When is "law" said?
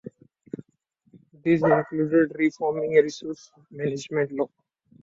4.31-4.49